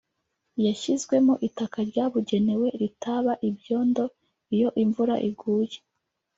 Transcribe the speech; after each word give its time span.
yashyizwemo 0.65 1.33
itaka 1.47 1.79
ryabugenewe 1.89 2.67
ritaba 2.81 3.31
ibyondo 3.49 4.03
iyo 4.55 4.69
imvura 4.83 5.15
iguye 5.29 5.77